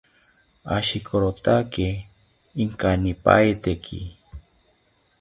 [0.77, 1.87] Ashikorotake
[2.63, 3.99] inkanipaiteki